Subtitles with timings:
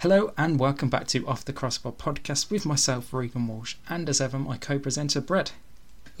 [0.00, 4.20] Hello and welcome back to Off the Crossbar podcast with myself, Regan Walsh, and as
[4.20, 5.50] ever, my co presenter, Brad.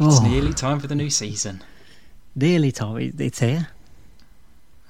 [0.00, 0.22] It's Oh.
[0.26, 1.62] nearly time for the new season.
[2.34, 2.68] Nearly.
[2.68, 3.68] It- It's here.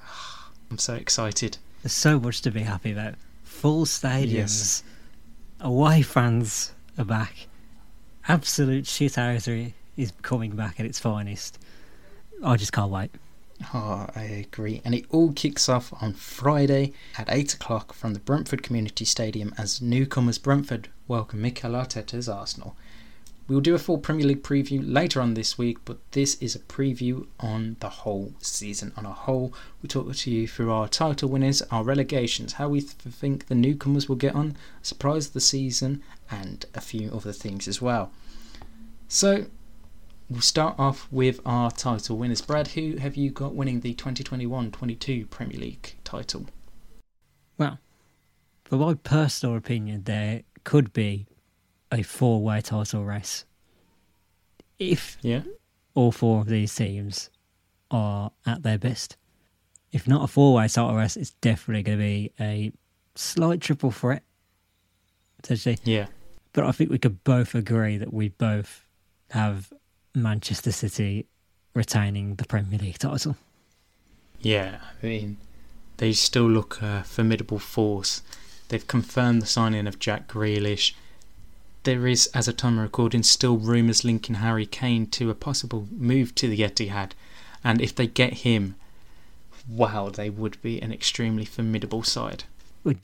[0.71, 1.57] I'm so excited.
[1.83, 3.15] There's so much to be happy about.
[3.43, 4.31] Full stadiums.
[4.31, 4.83] Yes.
[5.59, 7.47] Away fans are back.
[8.27, 11.59] Absolute shithousery is coming back at its finest.
[12.43, 13.11] I just can't wait.
[13.73, 14.81] Oh, I agree.
[14.85, 19.53] And it all kicks off on Friday at 8 o'clock from the Brentford Community Stadium
[19.57, 22.75] as newcomers Brentford welcome Mikel Arteta's Arsenal.
[23.47, 26.59] We'll do a full Premier League preview later on this week, but this is a
[26.59, 28.93] preview on the whole season.
[28.95, 32.81] On a whole, we talk to you through our title winners, our relegations, how we
[32.81, 37.33] th- think the newcomers will get on, surprise of the season, and a few other
[37.33, 38.11] things as well.
[39.07, 39.47] So,
[40.29, 42.41] We'll start off with our title winners.
[42.41, 46.45] Brad, who have you got winning the 2021 22 Premier League title?
[47.57, 47.79] Well,
[48.63, 51.25] for my personal opinion, there could be
[51.91, 53.45] a four way title race.
[54.77, 55.43] If Yeah.
[55.95, 57.31] all four of these teams
[57.89, 59.17] are at their best.
[59.91, 62.71] If not a four way title race, it's definitely going to be a
[63.15, 64.21] slight triple threat,
[65.37, 65.79] potentially.
[65.83, 66.07] Yeah.
[66.53, 68.85] But I think we could both agree that we both
[69.31, 69.73] have
[70.15, 71.25] Manchester City
[71.73, 73.37] retaining the Premier League title.
[74.41, 74.79] Yeah.
[75.01, 75.37] I mean,
[75.97, 78.21] they still look a formidable force.
[78.69, 80.93] They've confirmed the signing of Jack Grealish.
[81.83, 85.87] There is, as a time of recording, still rumours linking Harry Kane to a possible
[85.91, 87.11] move to the Etihad.
[87.63, 88.75] And if they get him,
[89.67, 92.43] wow, they would be an extremely formidable side.
[92.83, 92.99] Would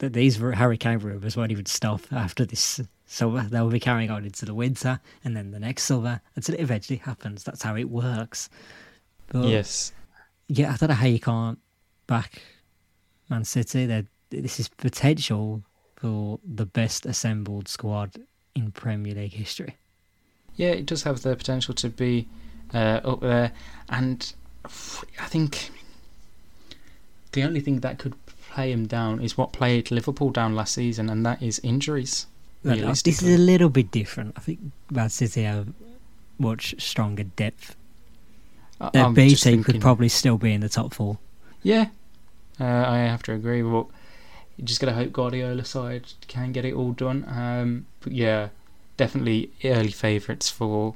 [0.00, 2.80] These Harry Kane rumours won't even stop after this
[3.10, 3.42] summer.
[3.42, 6.98] They'll be carrying on into the winter and then the next summer until it eventually
[6.98, 7.42] happens.
[7.42, 8.48] That's how it works.
[9.28, 9.92] But Yes.
[10.48, 11.58] yeah, I don't know how you can't
[12.06, 12.40] back
[13.28, 13.86] Man City.
[13.86, 15.62] They're, this is potential
[15.96, 18.12] for the best assembled squad
[18.54, 19.76] in Premier League history.
[20.56, 22.28] Yeah, it does have the potential to be
[22.72, 23.52] uh, up there,
[23.88, 24.32] and
[24.64, 25.70] I think
[27.32, 28.14] the only thing that could
[28.50, 32.26] play him down is what played Liverpool down last season, and that is injuries.
[32.64, 34.34] Well, This is a little bit different.
[34.36, 34.60] I think
[34.90, 35.68] Man City have
[36.38, 37.76] much stronger depth.
[38.80, 41.18] I- Their I'm B just team could thinking- probably still be in the top four.
[41.62, 41.88] Yeah,
[42.58, 43.62] uh, I have to agree.
[43.62, 43.86] But
[44.56, 47.24] you just gotta hope Guardiola side can get it all done.
[47.28, 48.48] Um, but yeah,
[48.96, 50.94] definitely early favourites for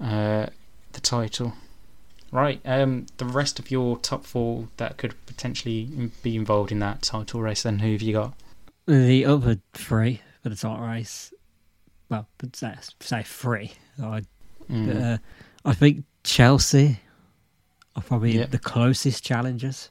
[0.00, 0.46] uh,
[0.92, 1.54] the title.
[2.30, 7.02] Right, um, the rest of your top four that could potentially be involved in that
[7.02, 7.62] title race.
[7.62, 8.34] Then who have you got?
[8.86, 11.32] The other three for the title race,
[12.08, 13.72] well, say, say three.
[14.02, 14.22] I,
[14.68, 15.14] Mm.
[15.14, 15.18] uh,
[15.64, 17.00] I think Chelsea
[17.96, 18.46] are probably Yeah.
[18.46, 19.90] the closest challengers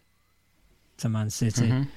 [0.98, 1.68] to Man City.
[1.68, 1.88] Mhm.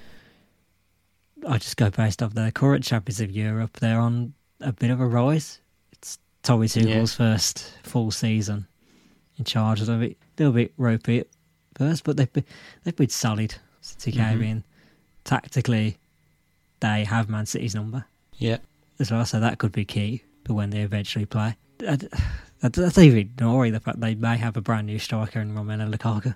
[1.47, 3.79] I just go based off their current champions of Europe.
[3.79, 5.61] They're on a bit of a rise.
[5.93, 8.67] It's Tommy Tuchel's first full season
[9.37, 9.81] in charge.
[9.81, 11.29] A little bit, little bit ropey at
[11.77, 12.45] first, but they've been,
[12.85, 14.45] they've been solid since he came Mhm.
[14.47, 14.65] in.
[15.25, 15.99] Tactically,
[16.81, 18.05] they have Man City's number
[18.41, 18.59] Yeah.
[18.99, 21.57] as well, so that could be key for when they eventually play.
[21.79, 26.35] That's even ignoring the fact they may have a brand new striker in Romelu Lukaku.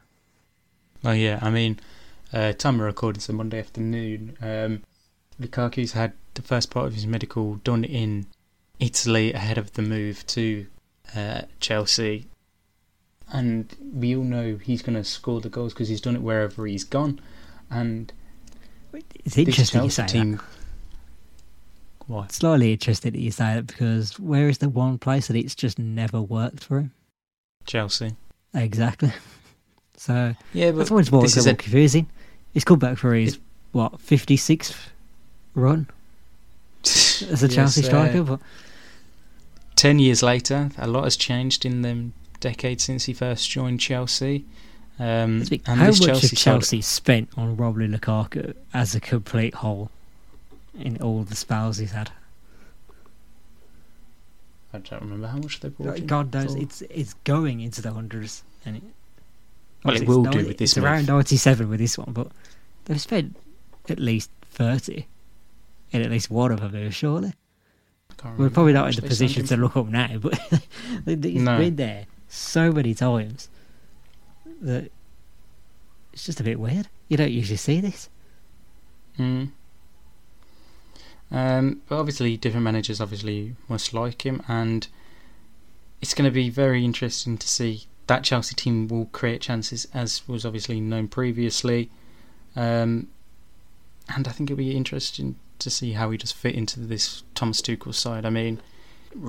[1.04, 1.80] Oh yeah, I mean,
[2.32, 4.36] uh, time of recording so Monday afternoon.
[4.40, 4.82] Um,
[5.40, 8.26] Lukaku's had the first part of his medical done in
[8.78, 10.66] Italy ahead of the move to
[11.14, 12.26] uh, Chelsea,
[13.30, 16.66] and we all know he's going to score the goals because he's done it wherever
[16.66, 17.20] he's gone.
[17.70, 18.12] And
[18.92, 20.40] It's this interesting you Chelsea say that.
[22.06, 22.32] What?
[22.32, 25.78] Slightly interested that you say that because where is the one place that it's just
[25.78, 26.92] never worked for him?
[27.66, 28.14] Chelsea.
[28.54, 29.12] Exactly.
[29.96, 32.10] So Yeah, but that's what's more this is a- confusing.
[32.52, 33.38] He's come back for his
[33.70, 34.90] what fifty sixth
[35.54, 35.86] run
[36.84, 38.40] as a Yes, Chelsea uh, striker, but
[39.76, 42.10] ten years later, a lot has changed in the
[42.40, 44.44] decade since he first joined Chelsea.
[44.98, 49.90] Um, and how much Chelsea have Chelsea spent on Romelu Lukaku as a complete whole
[50.78, 52.10] in all the spells he's had?
[54.72, 55.98] I don't remember how much they bought.
[55.98, 56.60] him God knows for.
[56.60, 58.82] it's it's going into the hundreds, and it,
[59.84, 62.12] Well, it will it's do nine- with this It's around ninety seven with this one,
[62.12, 62.28] but
[62.86, 63.36] they've spent
[63.88, 65.06] at least thirty
[65.92, 67.34] in at least one of them, here, surely.
[68.36, 70.34] We're probably not in the position to look up now, but
[71.06, 71.58] he's No.
[71.58, 73.48] been there so many times
[74.62, 74.90] that
[76.12, 76.88] it's just a bit weird.
[77.08, 78.08] You don't usually see this.
[79.18, 79.50] Mm.
[81.30, 84.86] Um, but obviously, different managers obviously must like him, and
[86.00, 90.26] it's going to be very interesting to see that Chelsea team will create chances, as
[90.28, 91.90] was obviously known previously.
[92.54, 93.08] Um,
[94.14, 97.62] and I think it'll be interesting to see how he just fit into this Thomas
[97.62, 98.26] Tuchel side.
[98.26, 98.60] I mean,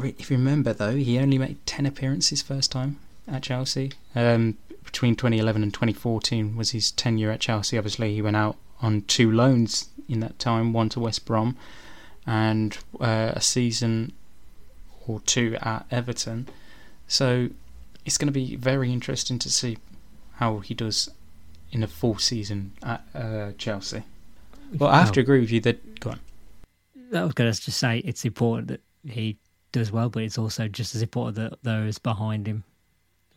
[0.03, 3.94] if you remember though, he only made ten appearances first time at Chelsea.
[4.13, 7.77] Um, between 2011 and 2014 was his tenure at Chelsea.
[7.77, 11.57] Obviously, he went out on two loans in that time, one to West Brom
[12.25, 14.13] and uh, a season
[15.07, 16.48] or two at Everton.
[17.07, 17.50] So
[18.06, 19.77] it's going to be very interesting to see
[20.36, 21.10] how he does
[21.72, 24.04] in a full season at uh, Chelsea.
[24.77, 26.00] Well, I have to agree with you that.
[26.00, 26.19] Go on.
[27.13, 29.38] I was going to just say it's important that he
[29.71, 32.63] does well, but it's also just as important that those behind him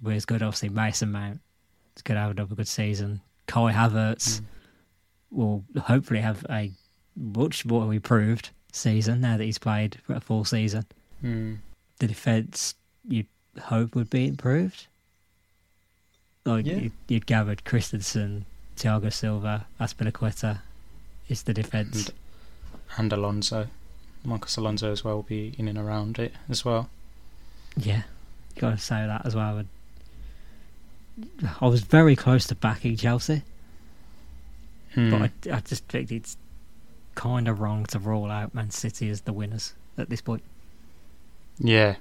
[0.03, 0.43] were as good.
[0.43, 1.41] Obviously, Mason Mount
[1.97, 3.21] is going to have another good season.
[3.47, 4.45] Kai Havertz mm.
[5.31, 6.73] will hopefully have a
[7.15, 10.87] much more improved season now that he's played for a full season.
[11.23, 11.59] Mm.
[11.99, 12.75] The defence
[13.07, 13.27] you'd
[13.61, 14.87] hope would be improved.
[16.45, 16.77] Like yeah.
[16.77, 20.61] you, would gathered Christensen, Thiago Silva, Azpilicueta
[21.29, 22.09] is the defence.
[22.97, 23.67] And, and Alonso.
[24.25, 26.89] Marcos Alonso as well will be in and around it as well.
[27.77, 28.03] Yeah,
[28.55, 29.65] you got to say that as well.
[31.61, 33.43] I was very close to backing Chelsea,
[34.95, 35.11] hmm.
[35.11, 36.37] but I, I just think it's
[37.19, 40.43] kind of wrong to rule out Man City as the winners at this point.
[41.59, 41.97] Yeah,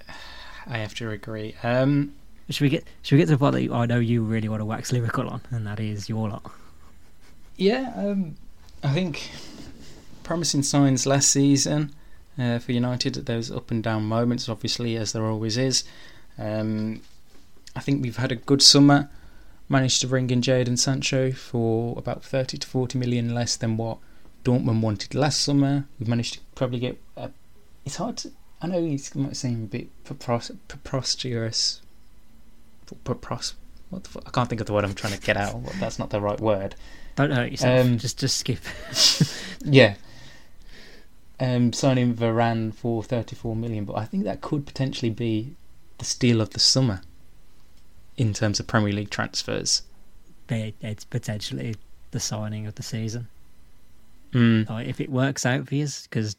[0.66, 1.54] I have to agree.
[1.62, 2.14] Um,
[2.48, 4.60] should we get should we get to the part that I know you really want
[4.60, 6.50] to wax lyrical on, and that is your lot.
[7.56, 8.36] Yeah, um,
[8.82, 9.30] I think
[10.22, 11.94] promising signs last season
[12.38, 13.14] uh, for United.
[13.26, 15.84] Those up and down moments, obviously, as there always is.
[16.38, 17.02] Um,
[17.76, 19.10] I think we've had a good summer.
[19.68, 23.98] Managed to bring in Jadon Sancho for about thirty to forty million less than what
[24.44, 25.86] Dortmund wanted last summer.
[25.98, 26.98] We've managed to probably get.
[27.16, 27.30] A,
[27.84, 28.32] it's hard to.
[28.60, 31.82] I know it might seem a bit preposterous.
[33.04, 33.52] Prepros,
[33.90, 34.24] what the fuck?
[34.26, 35.62] I can't think of the word I'm trying to get out.
[35.78, 36.74] That's not the right word.
[37.16, 37.86] Don't hurt yourself.
[37.86, 38.60] Um, just just skip.
[39.64, 39.94] yeah.
[41.40, 45.54] Um, signing Varane for 34 million, but I think that could potentially be
[45.98, 47.02] the steal of the summer
[48.16, 49.82] in terms of Premier League transfers.
[50.48, 51.76] It's potentially
[52.10, 53.28] the signing of the season.
[54.32, 54.68] Mm.
[54.68, 56.36] Like if it works out for you, because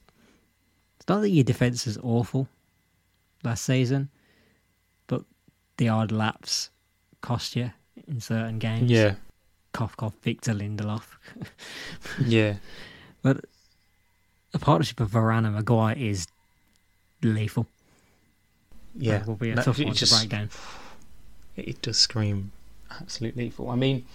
[0.98, 2.48] it's not that your defense is awful
[3.44, 4.10] last season,
[5.08, 5.24] but
[5.78, 6.70] the odd laps
[7.22, 7.72] cost you
[8.08, 8.90] in certain games.
[8.90, 9.16] Yeah.
[9.74, 11.04] Cough, cough, Victor Lindelof.
[12.26, 12.56] yeah.
[13.22, 13.46] But
[14.54, 16.28] a partnership of Varane and Maguire is
[17.22, 17.68] lethal.
[18.96, 19.22] Yeah.
[19.22, 20.50] It will be a no, tough one just, to break down.
[21.56, 22.52] It does scream
[22.90, 23.70] absolutely lethal.
[23.70, 24.06] I mean,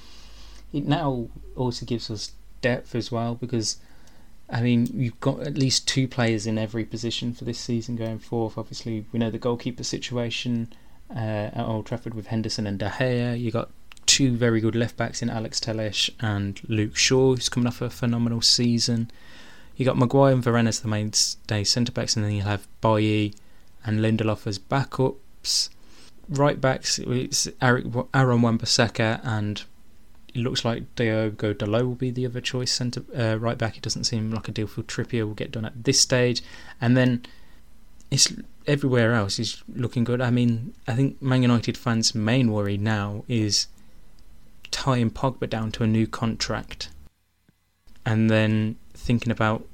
[0.73, 2.33] it now also gives us
[2.65, 3.77] depth as well because
[4.49, 8.19] I mean you've got at least two players in every position for this season going
[8.19, 8.57] forth.
[8.57, 10.73] Obviously, we know the goalkeeper situation
[11.15, 13.39] uh, at Old Trafford with Henderson and De Gea.
[13.39, 13.69] You got
[14.07, 17.91] two very good left backs in Alex Telles and Luke Shaw, who's coming off a
[17.91, 19.11] phenomenal season.
[19.77, 23.35] You got Maguire and Varane as the mainstay centre backs, and then you'll have Bailly
[23.85, 25.69] and Lindelof as backups.
[26.29, 29.65] Right backs, it's Aaron Wan-Bissaka and
[30.35, 33.77] it looks like Diogo Dalot will be the other choice centre uh, right back.
[33.77, 36.43] It doesn't seem like a deal for Trippier will get done at this stage,
[36.81, 37.25] and then
[38.11, 38.33] it's
[38.67, 40.21] everywhere else is looking good.
[40.21, 43.69] I mean, I think Man United fans' main worry now is
[44.71, 46.91] tying Pogba down to a new contract,
[48.05, 49.65] and then thinking about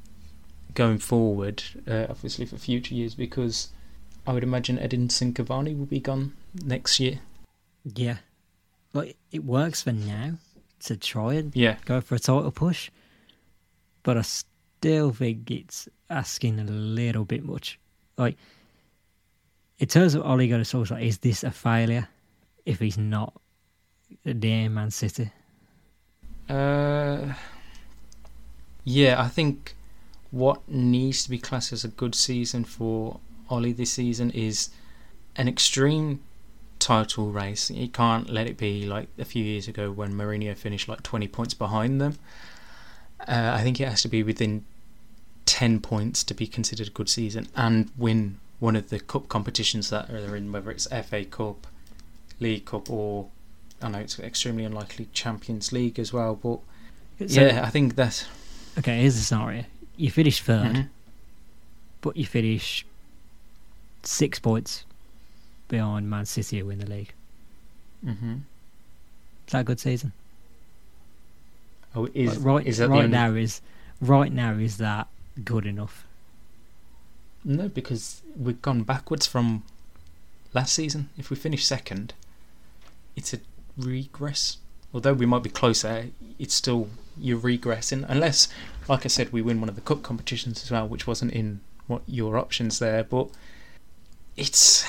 [0.75, 3.71] going forward, uh, obviously for future years, because
[4.27, 7.21] I would imagine Edinson Cavani will be gone next year.
[7.83, 8.19] Yeah,
[8.93, 10.35] but it works for now
[10.81, 11.77] to try and yeah.
[11.85, 12.91] go for a title push.
[14.03, 17.79] But I still think it's asking a little bit much.
[18.17, 18.37] Like,
[19.79, 22.09] in terms of Ole Gunnar Solskjaer, is this a failure
[22.67, 23.33] if he's not
[24.25, 25.31] near Man City?
[26.49, 27.35] Uh,
[28.85, 29.75] yeah, I think
[30.31, 34.71] what needs to be classed as a good season for Ole this season is
[35.37, 36.21] an extreme
[36.81, 37.71] title race.
[37.71, 41.29] You can't let it be like a few years ago when Mourinho finished like 20
[41.29, 42.19] points behind them.
[43.21, 44.65] Uh, I think it has to be within
[45.47, 49.91] 10 points to be considered a good season and win one of the cup competitions
[49.91, 51.67] that are in, whether it's FA Cup,
[52.41, 53.29] League Cup, or
[53.83, 56.35] I know it's extremely unlikely Champions League as well.
[56.35, 58.27] But so, yeah, I think that's
[58.79, 59.01] okay.
[59.01, 59.65] Here's the scenario:
[59.97, 60.81] you finish 3rd mm-hmm.
[62.01, 62.87] but you finish
[64.03, 64.85] six points
[65.71, 67.15] behind Man City to win the league.
[68.05, 68.35] Mm-hmm.
[69.47, 70.13] Is that a good season?
[71.97, 72.67] Oh, is like right?
[72.67, 73.63] Is that right now is
[74.01, 75.09] right now is that
[75.45, 76.05] good enough?
[77.45, 79.63] No, because we've gone backwards from
[80.53, 81.09] last season.
[81.17, 82.13] If we finish second,
[83.17, 83.39] it's a
[83.77, 84.59] regress.
[84.93, 86.07] Although we might be closer,
[86.39, 88.49] it's still you're regressing unless,
[88.89, 91.61] like I said, we win one of the cup competitions as well, which wasn't in
[91.87, 93.05] what your options there.
[93.05, 93.29] But
[94.37, 94.85] it's,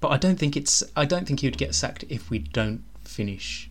[0.00, 0.82] but I don't think it's.
[0.96, 3.70] I don't think he'd get sacked if we don't finish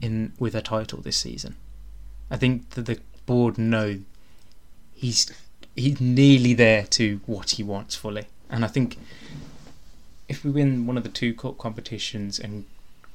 [0.00, 1.56] in with a title this season.
[2.30, 4.00] I think that the board know
[4.94, 5.32] he's
[5.74, 8.98] he's nearly there to what he wants fully, and I think
[10.28, 12.64] if we win one of the two cup competitions and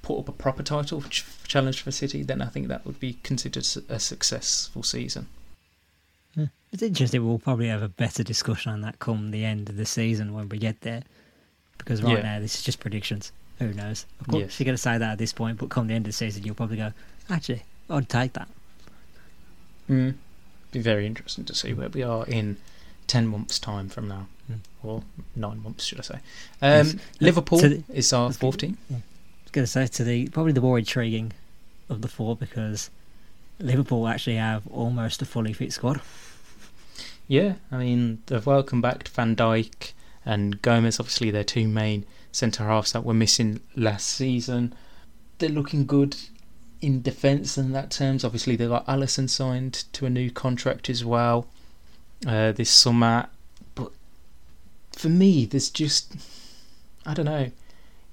[0.01, 3.17] put up a proper title ch- challenge for City, then I think that would be
[3.23, 5.27] considered a successful season.
[6.35, 6.47] Yeah.
[6.71, 7.25] It's interesting.
[7.25, 10.49] We'll probably have a better discussion on that come the end of the season when
[10.49, 11.03] we get there,
[11.83, 12.35] because right yeah.
[12.35, 13.31] now this is just predictions.
[13.59, 14.05] Who knows?
[14.19, 14.59] Of course, yes.
[14.59, 16.43] you're going to say that at this point, but come the end of the season,
[16.43, 16.93] you'll probably go,
[17.29, 18.47] actually, I'd take that.
[19.89, 20.15] Mm.
[20.71, 22.57] Be very interesting to see where we are in
[23.05, 24.59] ten months' time from now, mm.
[24.83, 25.03] or
[25.35, 26.15] nine months, should I say?
[26.15, 26.21] Um,
[26.61, 26.95] yes.
[27.19, 28.77] Liverpool the, is our fourth team.
[28.89, 28.97] Yeah.
[28.97, 31.33] I was going to say to the probably the more intriguing
[31.89, 32.89] of the four because
[33.59, 36.01] Liverpool actually have almost a fully fit squad.
[37.27, 39.91] Yeah, I mean they've welcomed back Van Dijk
[40.25, 40.99] and Gomez.
[40.99, 44.73] Obviously, their two main centre halves that were missing last season.
[45.39, 46.15] They're looking good
[46.81, 48.23] in defence in that terms.
[48.23, 51.47] Obviously, they got Alisson signed to a new contract as well
[52.25, 53.27] uh, this summer.
[53.75, 53.91] But
[54.91, 56.15] for me, there's just
[57.05, 57.51] I don't know.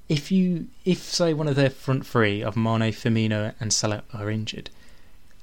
[0.08, 4.30] If you if say one of their front three of Mane, Firmino, and Salah are
[4.30, 4.70] injured,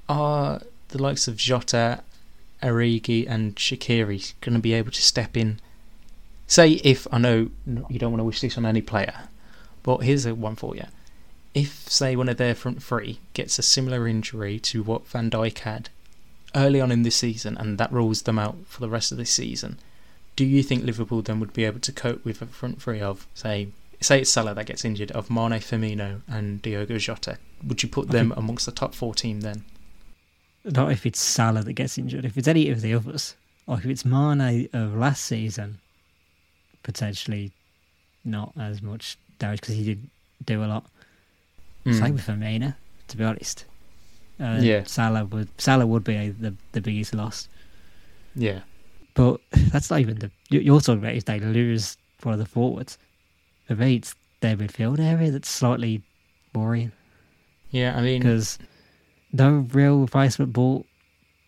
[0.09, 2.01] are the likes of Jota,
[2.63, 5.59] Origi, and Shaqiri going to be able to step in
[6.47, 9.29] Say if I know you don't want to wish this on any player,
[9.83, 10.85] but here's a one for you.
[11.53, 15.59] If say one of their front three gets a similar injury to what Van Dijk
[15.59, 15.89] had
[16.53, 19.31] early on in this season, and that rules them out for the rest of this
[19.31, 19.79] season,
[20.35, 23.25] do you think Liverpool then would be able to cope with a front three of
[23.33, 23.69] say
[24.01, 27.37] say it's Salah that gets injured of Mane, Firmino, and Diogo Jota?
[27.65, 29.63] Would you put them amongst the top four team then?
[30.63, 32.25] Not if it's Salah that gets injured.
[32.25, 33.35] If it's any of the others,
[33.65, 35.79] or if it's Mane of last season,
[36.85, 37.51] potentially
[38.23, 40.09] not as much damage because he did
[40.45, 40.85] do a lot.
[41.85, 41.99] Mm.
[41.99, 42.75] Same with Firmino,
[43.07, 43.65] to be honest.
[44.39, 47.49] Uh, yeah, Salah would Salah would be a, the the biggest loss.
[48.35, 48.59] Yeah,
[49.13, 52.97] but that's not even the you're talking about is they lose one of the forwards.
[53.67, 56.03] For me, it's their midfield area that's slightly
[56.53, 56.91] worrying.
[57.71, 58.59] Yeah, I mean, because
[59.33, 60.85] no real replacement bought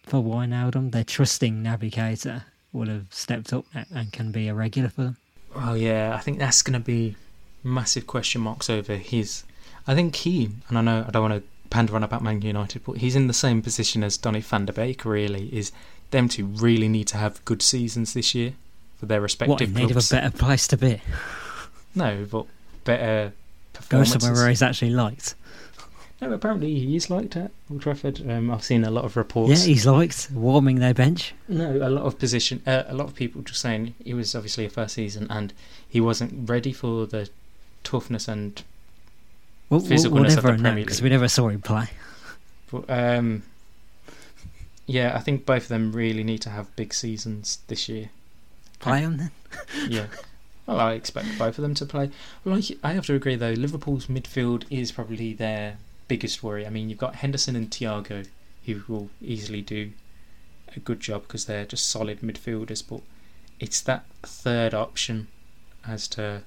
[0.04, 0.92] for Wijnaldum.
[0.92, 5.18] They're trusting Naby Keita will have stepped up and can be a regular for them.
[5.60, 7.16] Oh yeah, I think that's going to be
[7.64, 9.44] massive question marks over his.
[9.88, 12.84] I think he, and I know I don't want to pander on about Man United,
[12.86, 15.06] but he's in the same position as Donny van der Beek.
[15.06, 15.72] Really, is
[16.12, 18.54] them two really need to have good seasons this year
[19.00, 19.50] for their respective.
[19.50, 21.02] What in need of a better place to be?
[21.96, 22.46] No, but
[22.84, 23.34] better.
[23.74, 24.14] Performance.
[24.14, 25.36] Go somewhere where he's actually liked.
[26.20, 28.28] No, apparently he's liked at Old Trafford.
[28.30, 29.68] Um, I've seen a lot of reports.
[29.68, 31.36] Yeah, he's liked warming their bench.
[31.48, 34.66] No, a lot of position, uh, a lot of people just saying he was obviously
[34.66, 35.54] a first season and
[35.88, 37.30] he wasn't ready for the
[37.84, 38.64] toughness and
[39.70, 41.90] well, physicalness we'll of the Premier League because we never saw him play.
[42.72, 43.44] But um,
[44.88, 48.10] yeah, I think both of them really need to have big seasons this year.
[48.80, 49.32] Play them then.
[49.88, 50.06] yeah.
[50.66, 52.10] Well, I expect both of them to play.
[52.44, 55.78] Like I have to agree though, Liverpool's midfield is probably their
[56.08, 56.66] biggest worry.
[56.66, 58.28] I mean, you've got Henderson and Thiago
[58.66, 59.92] who will easily do
[60.76, 63.02] a good job because they're just solid midfielders, but
[63.60, 65.28] it's that third option
[65.88, 66.44] as to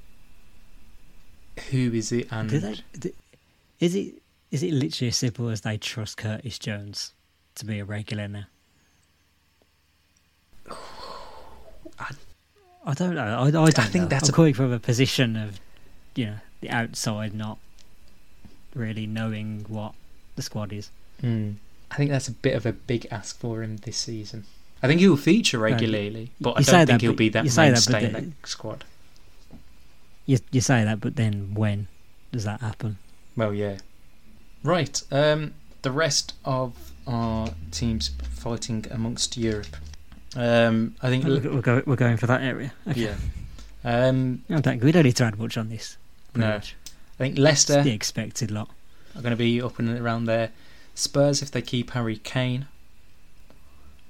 [1.71, 3.11] who is it and they, do,
[3.81, 4.14] is it
[4.50, 7.12] is it literally as simple as they trust Curtis Jones
[7.57, 8.45] to be a regular now?
[11.99, 12.11] I,
[12.87, 13.38] I don't know.
[13.38, 14.09] I, I don't I think know.
[14.09, 15.61] that's I'm a, coming from a position of
[16.14, 17.59] you know the outside, not
[18.74, 19.94] really knowing what
[20.36, 20.90] the squad is.
[21.22, 21.56] Mm.
[21.90, 24.44] I think that's a bit of a big ask for him this season.
[24.82, 28.12] I think he'll feature regularly, but I don't think that, he'll be that mainstay in
[28.12, 28.84] the squad.
[30.24, 31.88] You you say that, but then when
[32.32, 32.98] does that happen?
[33.36, 33.78] Well, yeah.
[34.62, 35.02] Right.
[35.10, 39.76] Um, the rest of our teams fighting amongst Europe.
[40.36, 42.72] Um, I think we're, we're, going, we're going for that area.
[42.88, 43.00] Okay.
[43.00, 43.14] Yeah.
[43.82, 45.96] Um, I don't, we don't need to add much on this.
[46.34, 46.48] No.
[46.48, 46.76] Much.
[47.20, 47.78] I think Leicester.
[47.78, 48.70] It's the expected lot.
[49.14, 50.52] Are going to be up and around there.
[50.94, 52.66] Spurs, if they keep Harry Kane.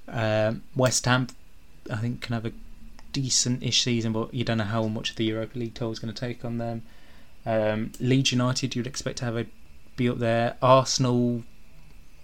[0.06, 1.26] Um, West Ham,
[1.90, 2.52] I think, can have a
[3.12, 6.20] decent-ish season, but you don't know how much the Europa League toll is going to
[6.20, 6.82] take on them.
[7.44, 9.46] Um, Leeds United, you'd expect to have a
[9.96, 10.56] be up there.
[10.62, 11.42] Arsenal,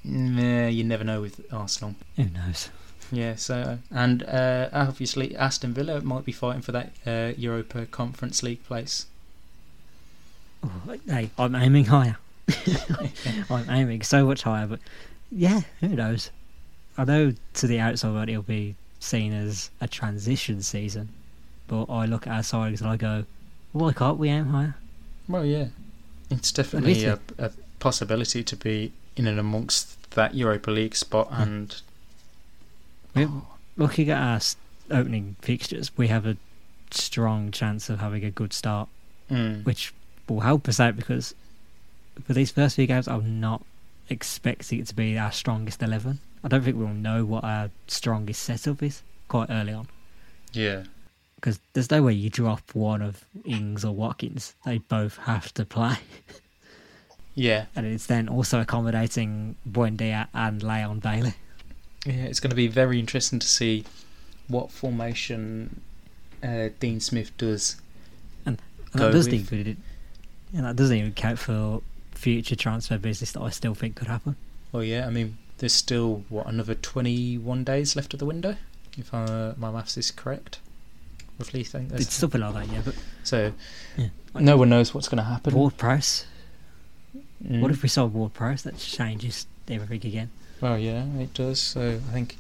[0.05, 1.97] nah, you never know with Arsenal.
[2.15, 2.71] Who knows?
[3.11, 8.43] Yeah, so and uh, obviously Aston Villa might be fighting for that uh, Europa Conference
[8.43, 9.07] League place.
[10.65, 12.17] Oh, hey, I'm aiming higher.
[13.51, 14.81] I'm aiming so much higher, but
[15.31, 16.31] yeah, who knows?
[16.97, 21.09] I know to the outside world it'll be seen as a transition season,
[21.69, 23.25] but I look at our sides and I go,
[23.73, 24.77] why can't we aim higher?
[25.29, 25.67] Well, yeah,
[26.31, 31.29] it's definitely a, a, possibility to be in and amongst that Europa League spot.
[31.31, 31.81] And
[33.17, 33.47] oh.
[33.77, 34.41] looking at our
[34.99, 36.37] opening fixtures, we have a
[36.91, 38.89] strong chance of having a good start,
[39.31, 39.65] mm.
[39.65, 39.93] which
[40.29, 41.35] will help us out because
[42.25, 43.65] for these first few games, I'm not
[44.09, 46.21] expecting it to be our strongest eleven.
[46.45, 49.89] I don't think we'll know what our strongest setup is quite early on.
[50.53, 50.85] Yeah.
[51.35, 54.55] Because there's no way you drop one of Ings or Watkins.
[54.65, 55.97] They both have to play.
[57.35, 57.67] Yeah.
[57.75, 61.35] And it's then also accommodating Buendia and Leon Bailey.
[62.07, 63.85] Yeah, it's going to be very interesting to see
[64.49, 65.83] what formation
[66.43, 67.77] uh, Dean Smith does.
[68.47, 69.77] And, and that doesn't even,
[70.55, 74.37] and that doesn't even count for future transfer business that I still think could happen.
[74.73, 78.57] Well, yeah, I mean, there's still what another 21 days left of the window,
[78.97, 80.61] if uh, my maths is correct.
[81.39, 82.83] Roughly, think it's something like that, yeah.
[82.85, 83.53] But so,
[83.97, 84.09] yeah.
[84.35, 85.55] no one knows what's going to happen.
[85.55, 86.25] Ward Prowse.
[87.45, 87.61] Mm.
[87.61, 88.63] What if we sold Ward Prowse?
[88.63, 90.31] That changes everything again.
[90.63, 91.61] Well, yeah, it does.
[91.61, 92.39] So I think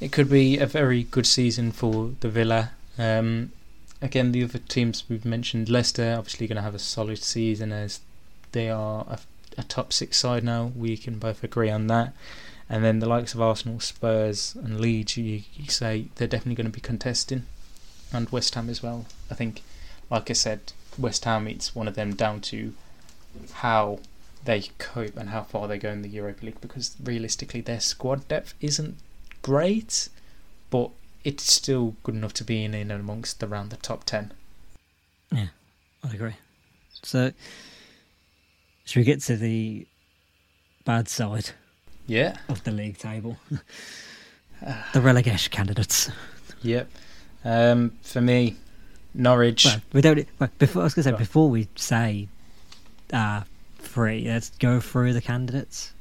[0.00, 2.70] it could be a very good season for the Villa.
[2.96, 3.50] Um,
[4.02, 8.00] again, the other teams we've mentioned, Leicester, obviously going to have a solid season as
[8.50, 9.18] they are a,
[9.56, 10.72] a, top six side now.
[10.76, 12.12] We can both agree on that.
[12.68, 16.70] And then the likes of Arsenal, Spurs, and Leeds, you, you say they're definitely going
[16.70, 17.44] to be contesting,
[18.12, 19.06] and West Ham as well.
[19.30, 19.62] I think,
[20.10, 22.74] like I said, West Ham it's one of them down to
[23.52, 24.00] how
[24.44, 28.26] they cope and how far they go in the Europa League because realistically their squad
[28.28, 28.96] depth isn't
[29.42, 30.08] great,
[30.70, 30.90] but
[31.24, 34.32] it's still good enough to be in, in amongst around the top ten.
[35.30, 35.48] Yeah,
[36.04, 36.34] I agree.
[37.02, 37.32] So
[38.84, 39.86] should we get to the
[40.84, 41.50] bad side?
[42.06, 42.36] Yeah.
[42.48, 43.36] Of the league table.
[44.92, 46.10] the relegation candidates.
[46.62, 46.88] Yep.
[47.44, 48.56] Um, for me,
[49.14, 49.64] Norwich.
[49.64, 50.26] Well, we don't.
[50.38, 52.28] Well, before I was going to say before we say
[53.12, 53.42] uh,
[53.78, 55.92] three, let's go through the candidates.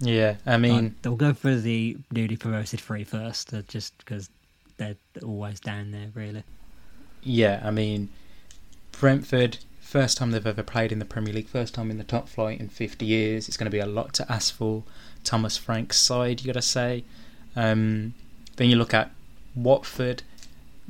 [0.00, 4.28] Yeah, I mean, they'll go for the newly promoted three first, uh, just because
[4.76, 6.44] they're always down there, really.
[7.22, 8.10] Yeah, I mean,
[8.92, 9.58] Brentford
[9.94, 12.58] First time they've ever played in the Premier League, first time in the top flight
[12.58, 13.46] in 50 years.
[13.46, 14.82] It's going to be a lot to ask for.
[15.22, 17.04] Thomas Frank's side, you got to say.
[17.54, 18.14] Um,
[18.56, 19.12] then you look at
[19.54, 20.24] Watford,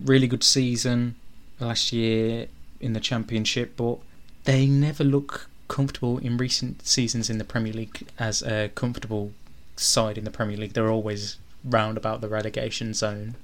[0.02, 1.16] really good season
[1.60, 2.46] last year
[2.80, 3.98] in the Championship, but
[4.44, 9.32] they never look comfortable in recent seasons in the Premier League as a comfortable
[9.76, 10.72] side in the Premier League.
[10.72, 13.34] They're always round about the relegation zone.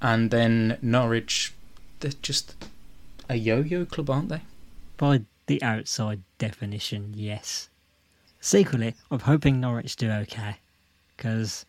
[0.00, 1.52] And then Norwich,
[2.00, 2.54] they're just
[3.28, 4.42] a yo-yo club, aren't they?
[4.96, 7.68] By the outside definition, yes.
[8.40, 10.56] Secretly, I'm hoping Norwich do okay
[11.16, 11.64] because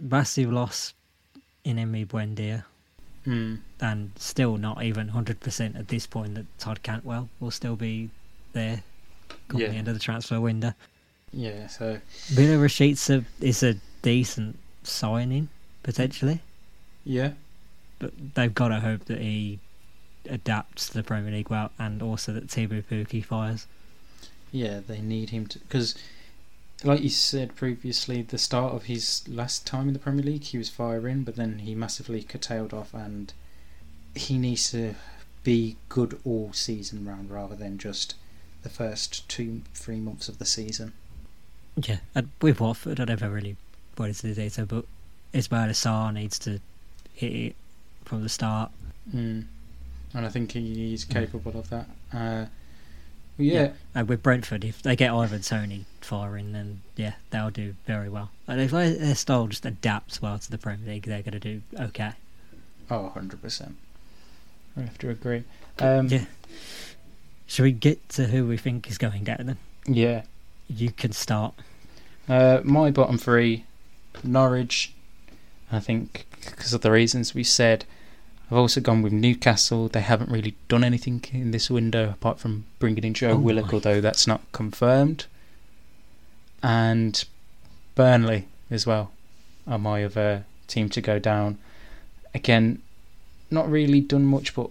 [0.00, 0.94] massive loss
[1.64, 2.64] in Emi Buendia,
[3.26, 3.58] mm.
[3.80, 8.10] and still not even 100% at this point that Todd Cantwell will still be
[8.52, 8.82] there
[9.48, 9.68] come yeah.
[9.68, 10.72] the end of the transfer window.
[11.32, 11.98] Yeah, so
[12.32, 15.48] Milot Rashica is a decent signing
[15.82, 16.40] potentially.
[17.04, 17.32] Yeah,
[17.98, 19.58] but they've got to hope that he
[20.28, 23.66] adapts to the Premier League well, and also that Teemu Pukki fires.
[24.52, 25.94] Yeah, they need him to because,
[26.82, 30.58] like you said previously, the start of his last time in the Premier League, he
[30.58, 33.32] was firing, but then he massively curtailed off, and
[34.14, 34.94] he needs to
[35.42, 38.14] be good all season round rather than just
[38.62, 40.92] the first two, three months of the season.
[41.76, 43.56] Yeah, and with Watford, I never really
[43.98, 44.84] into the data, but
[45.32, 46.60] Ismaila Sarr needs to
[47.14, 47.56] hit it
[48.04, 48.70] from the start.
[49.14, 49.44] Mm
[50.14, 51.86] and I think he's capable of that.
[52.12, 52.46] Uh,
[53.36, 53.72] yeah.
[53.94, 54.02] yeah.
[54.02, 58.30] with Brentford, if they get Ivan Toney firing, then yeah, they'll do very well.
[58.46, 61.62] And if their style just adapts well to the Premier League, they're going to do
[61.78, 62.12] okay.
[62.90, 63.72] Oh, 100%.
[64.76, 65.42] I have to agree.
[65.80, 66.26] Um, yeah.
[67.46, 69.58] Should we get to who we think is going down then?
[69.86, 70.22] Yeah.
[70.68, 71.54] You can start.
[72.28, 73.64] Uh, my bottom three
[74.22, 74.92] Norwich,
[75.72, 77.84] I think, because of the reasons we said.
[78.54, 79.88] I've also gone with Newcastle.
[79.88, 83.66] They haven't really done anything in this window apart from bringing in Joe oh Willock,
[83.66, 83.72] my.
[83.72, 85.26] although that's not confirmed.
[86.62, 87.24] And
[87.96, 89.10] Burnley as well
[89.66, 91.58] are my other team to go down.
[92.32, 92.80] Again,
[93.50, 94.70] not really done much, but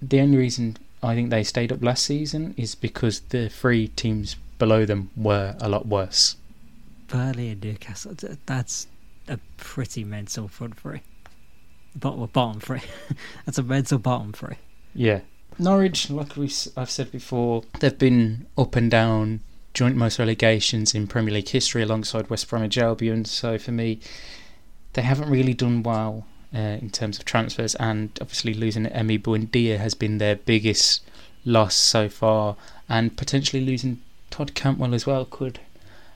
[0.00, 4.36] the only reason I think they stayed up last season is because the three teams
[4.56, 6.36] below them were a lot worse.
[7.08, 8.14] Burnley and Newcastle,
[8.46, 8.86] that's
[9.26, 11.00] a pretty mental front three
[11.94, 12.82] bottom bottom three.
[13.46, 14.56] That's a mental bottom three.
[14.94, 15.20] Yeah,
[15.58, 19.40] Norwich, like we I've said before, they've been up and down
[19.74, 23.24] joint most relegations in Premier League history alongside West Bromwich Albion.
[23.24, 24.00] So for me,
[24.94, 29.78] they haven't really done well uh, in terms of transfers, and obviously losing Emi Buendia
[29.78, 31.02] has been their biggest
[31.44, 32.56] loss so far,
[32.88, 34.00] and potentially losing
[34.30, 35.60] Todd Cantwell as well could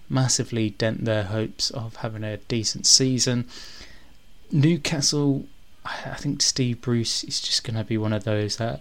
[0.09, 3.47] massively dent their hopes of having a decent season.
[4.51, 5.47] Newcastle,
[5.85, 8.81] I think Steve Bruce is just going to be one of those that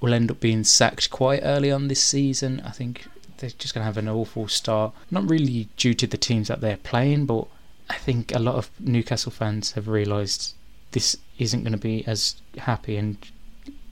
[0.00, 2.62] will end up being sacked quite early on this season.
[2.64, 3.06] I think
[3.38, 4.92] they're just going to have an awful start.
[5.10, 7.46] Not really due to the teams that they're playing, but
[7.90, 10.54] I think a lot of Newcastle fans have realised
[10.92, 13.16] this isn't going to be as happy and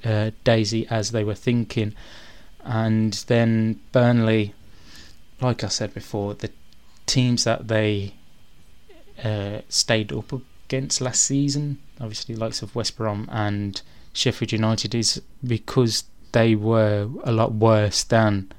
[0.05, 1.95] uh, daisy as they were thinking.
[2.63, 4.55] And then Burnley,
[5.41, 6.51] like I said before, the
[7.07, 8.15] teams that they
[9.23, 10.33] uh, stayed up
[10.71, 17.09] against last season, obviously likes of West Brom and Sheffield United, is because they were
[17.25, 18.53] a lot worse than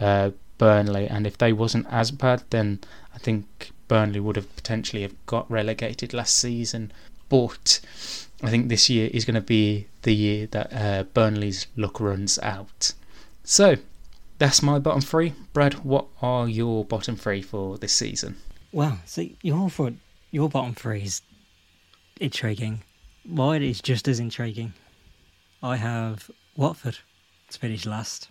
[0.00, 2.78] uh, Burnley, and if they wasn't as bad, then
[3.12, 6.92] I think Burnley would have potentially have got relegated last season.
[7.28, 7.80] But
[8.44, 12.38] I think this year is going to be the year that uh, Burnley's luck runs
[12.38, 12.92] out.
[13.42, 13.74] So
[14.38, 15.32] that's my bottom three.
[15.52, 18.36] Brad, what are your bottom three for this season?
[18.70, 19.68] Well, see, your
[20.30, 21.22] your bottom three is
[22.20, 22.82] intriguing.
[23.24, 24.72] Mine is just as intriguing.
[25.62, 26.98] I have Watford
[27.50, 28.28] to finish last.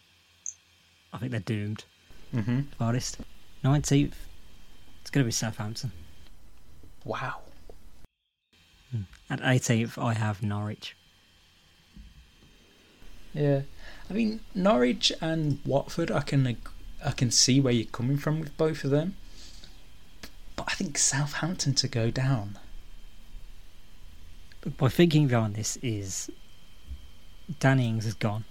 [1.13, 1.85] I think they're doomed.
[2.33, 2.59] Mm-hmm.
[2.71, 3.17] If honest.
[3.63, 4.27] Nineteenth,
[5.01, 5.91] it's going to be Southampton.
[7.03, 7.41] Wow.
[9.29, 10.95] At 18th, I have Norwich.
[13.33, 13.61] Yeah,
[14.09, 16.09] I mean Norwich and Watford.
[16.09, 16.57] I can
[17.03, 19.15] I can see where you're coming from with both of them,
[20.55, 22.57] but I think Southampton to go down.
[24.79, 26.29] My thinking behind this is
[27.59, 28.45] Danny Ings is gone.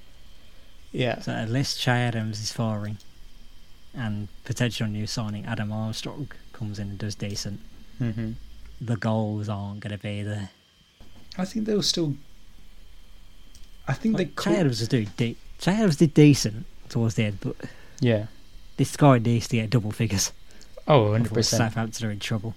[0.93, 1.21] Yeah.
[1.21, 2.99] So unless Che Adams is firing
[3.95, 7.61] and potential new signing Adam Armstrong comes in and does decent,
[8.01, 8.33] Mm-hmm.
[8.81, 10.51] the goals aren't going to be there.
[11.39, 12.15] I think they'll still.
[13.87, 14.53] I think they Che could.
[14.53, 17.57] Adams was doing de- Che Adams did decent towards the end, but
[18.01, 18.27] Yeah.
[18.79, 20.33] this guy needs to get double figures.
[20.89, 21.61] Oh, 100 percent.
[21.61, 22.55] Southampton are in trouble.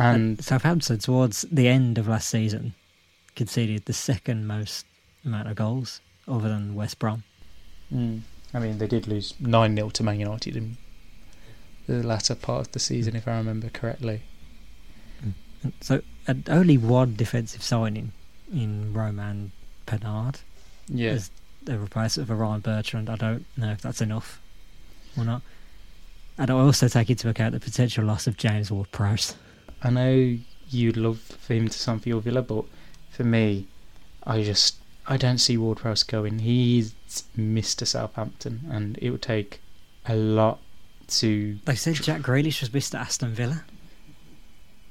[0.00, 2.74] And Southampton, towards the end of last season,
[3.36, 4.86] conceded the second most
[5.24, 7.24] amount of goals, other than West Brom.
[7.92, 8.20] mm,
[8.54, 10.76] I mean, they did lose nine 0 to Man United in
[11.86, 14.22] the latter part of the season, if I remember correctly.
[15.22, 15.34] And
[15.80, 16.02] So,
[16.48, 18.12] only one defensive signing
[18.52, 19.52] in Roman
[19.86, 20.40] Penard
[20.88, 21.10] Yeah.
[21.10, 21.30] as
[21.66, 23.10] a replacement for Ryan Bertrand.
[23.10, 24.40] I don't know if that's enough
[25.16, 25.42] or not.
[26.38, 29.34] And I also take into account the potential loss of James Ward-Prowse.
[29.82, 30.38] I know
[30.68, 32.64] you'd love for him to sign for your Villa, but
[33.10, 33.66] for me,
[34.24, 36.40] I just I don't see Ward Prowse going.
[36.40, 36.94] He's
[37.36, 37.86] Mr.
[37.86, 39.60] Southampton, and it would take
[40.06, 40.60] a lot
[41.08, 41.58] to.
[41.64, 42.98] They said Jack Grealish was Mr.
[42.98, 43.64] Aston Villa.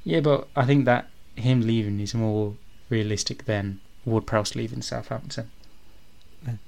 [0.04, 2.56] Yeah, but I think that him leaving is more
[2.90, 5.50] realistic than Ward Prowse leaving Southampton.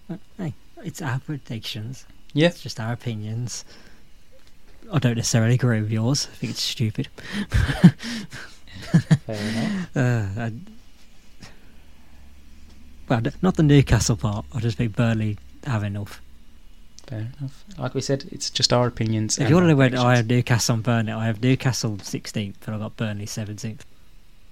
[0.10, 0.54] Uh, Hey,
[0.84, 2.06] it's our predictions.
[2.34, 3.66] Yeah, It's just our opinions.
[4.92, 6.28] I don't necessarily agree with yours.
[6.32, 7.08] I think it's stupid.
[7.50, 9.78] fair enough.
[9.96, 10.50] Uh,
[13.10, 14.46] well, not the Newcastle part.
[14.54, 16.22] I just think Burnley have enough.
[17.08, 17.66] Fair enough.
[17.78, 19.38] Like we said, it's just our opinions.
[19.38, 20.28] If you want to know when I have.
[20.28, 23.82] Newcastle and Burnley, I have Newcastle 16th, and I've got Burnley 17th.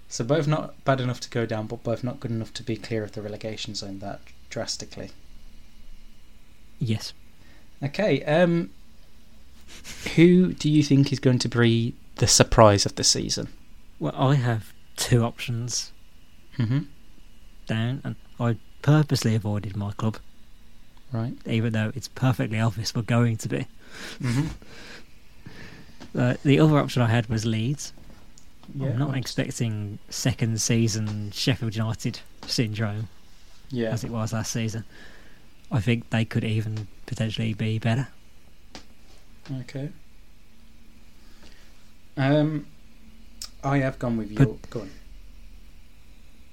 [0.10, 2.76] So both not bad enough to go down, but both not good enough to be
[2.76, 5.12] clear of the relegation zone that drastically.
[6.80, 7.14] Yes.
[7.82, 8.72] Okay, um,
[10.16, 13.48] who do you think is going to be the surprise of the season?
[14.00, 15.92] Well, I have two options
[16.58, 16.80] Mm-hmm.
[17.68, 20.18] down, and I purposely avoided my club,
[21.14, 21.34] Right.
[21.46, 23.68] even though it's perfectly obvious we're going to be.
[24.22, 24.48] Mm-hmm.
[26.18, 27.94] Uh, the other option I had was Leeds.
[28.76, 28.88] Yeah.
[28.88, 33.10] I'm not expecting second season Sheffield United syndrome
[33.70, 33.90] yeah.
[33.90, 34.86] as it was last season.
[35.72, 38.08] I think they could even potentially be better.
[39.62, 39.90] Okay.
[42.18, 42.68] Um,
[43.64, 44.58] I have gone with But- your.
[44.70, 44.90] Go on.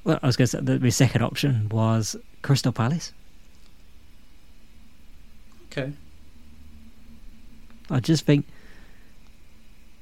[0.04, 3.12] Well, I was going to say that my second option was Crystal Palace.
[5.72, 5.92] Okay.
[7.90, 8.46] I just think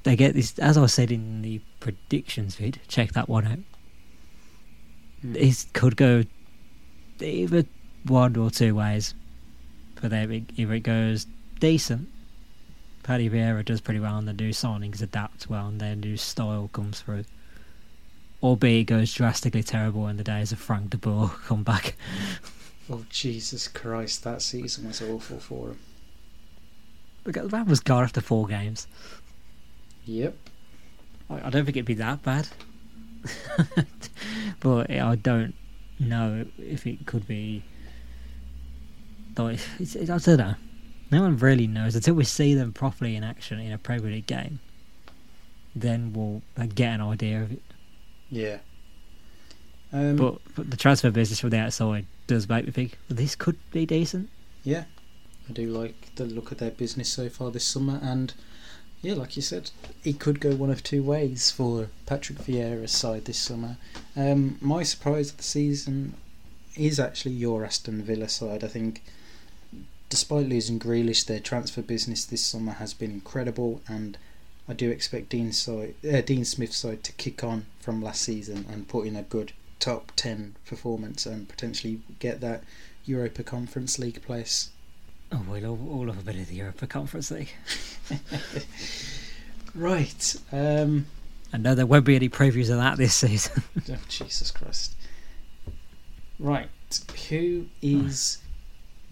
[0.02, 3.59] they get this, as I said in the predictions vid, check that one out.
[5.35, 6.24] It could go
[7.20, 7.64] either
[8.07, 9.14] one or two ways
[9.96, 10.30] for them.
[10.30, 11.26] It- Either it goes
[11.61, 12.11] decent,
[13.05, 16.71] Paddy Vieira does pretty well, and the new signings adapt well, and their new style
[16.73, 17.27] comes through.
[18.40, 21.95] Or B, it goes drastically terrible, in the days of Frank de Boer come back.
[22.90, 24.25] Oh Jesus Christ!
[24.25, 25.79] That season was awful for him.
[27.25, 28.87] the man was gone after four games.
[30.05, 30.37] Yep.
[31.31, 32.49] I, I don't think it'd be that bad,
[34.61, 35.55] but I don't
[35.99, 37.62] know if it could be.
[39.38, 40.55] Like, it's, it's, I don't know.
[41.14, 44.27] No one really knows until we see them properly in action in a Premier League
[44.27, 44.59] game.
[45.72, 47.62] Then we'll uh, get an idea of it.
[48.31, 48.59] Yeah.
[49.92, 53.59] Um, But, but the transfer business from the outside does make me think this could
[53.70, 54.29] be decent.
[54.64, 54.85] yeah,
[55.48, 58.35] I do like the look of their business so far this summer, and
[59.03, 59.70] yeah, like you said,
[60.03, 63.77] it could go one of two ways for Patrick Vieira's side this summer.
[64.16, 66.14] Um, my surprise of the season
[66.77, 68.64] is actually your Aston Villa side.
[68.64, 69.05] I think,
[70.09, 74.17] despite losing Grealish, their transfer business this summer has been incredible, and
[74.69, 78.67] I do expect Dean side, uh, Dean Smith's side to kick on from last season
[78.71, 82.62] and put in a good top ten performance and potentially get that
[83.05, 84.71] Europa Conference League place.
[85.33, 87.55] Oh, we'll all, all have a bit of the Europa Conference League.
[89.75, 90.37] Right.
[90.53, 91.07] Um,
[91.53, 93.62] I know there won't be any previews of that this season.
[93.90, 94.95] oh, Jesus Christ.
[96.38, 96.69] Right.
[97.29, 98.38] Who is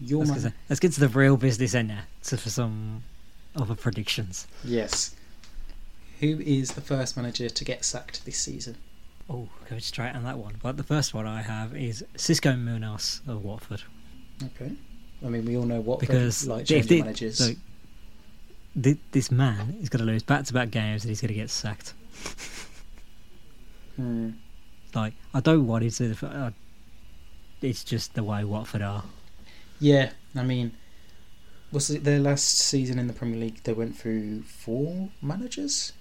[0.03, 0.41] your Let's man?
[0.41, 2.01] get, to, let's get to the real business end now.
[2.21, 3.03] So for some
[3.55, 4.47] other predictions.
[4.63, 5.15] Yes.
[6.19, 8.77] Who is the first manager to get sacked this season?
[9.29, 10.55] Oh, go straight on that one.
[10.61, 13.81] But the first one I have is Xisco Munoz of Watford.
[14.43, 14.71] Okay.
[15.25, 17.39] I mean, we all know what Because like if they- managers.
[18.79, 21.93] thi- this man is going to lose back-to-back games and he's going to get sacked.
[23.95, 24.31] Hmm.
[24.95, 26.27] Like I don't want him to.
[26.27, 26.51] Uh,
[27.61, 29.03] it's just the way Watford are.
[29.83, 30.77] Yeah, I mean,
[31.73, 33.61] was it their last season in the Premier League?
[33.63, 35.91] They went through four managers.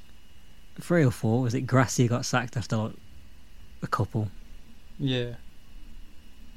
[0.80, 1.62] Three or four was it?
[1.62, 2.92] Gracia got sacked after like
[3.82, 4.28] a couple,
[5.00, 5.34] Yeah.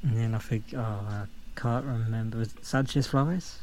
[0.03, 3.57] and then I think oh I can't remember was it Sanchez Flores.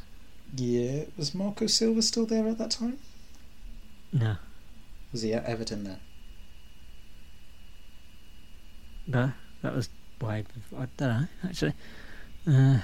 [0.55, 1.05] Yeah.
[1.17, 2.99] Was Marco Silva still there at that time?
[4.11, 4.35] No,
[5.13, 5.99] Was he at Everton then?
[9.07, 9.89] no, that was
[10.21, 10.43] way.
[10.43, 11.73] bef- I don't know actually.
[12.45, 12.79] Uh,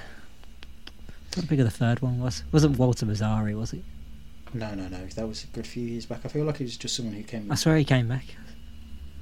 [1.39, 2.43] how big of the third one was?
[2.52, 3.56] Wasn't Walter Mazzarri?
[3.58, 3.84] Was it?
[4.54, 5.06] No, no, no.
[5.06, 6.21] That was a good few years back.
[6.25, 7.52] I feel like he was just someone who came.
[7.52, 8.25] I swear he came back.